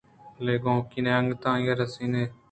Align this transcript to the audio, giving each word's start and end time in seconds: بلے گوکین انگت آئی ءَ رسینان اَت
بلے 0.35 0.55
گوکین 0.63 1.07
انگت 1.17 1.43
آئی 1.51 1.67
ءَ 1.71 1.79
رسینان 1.81 2.15
اَت 2.25 2.31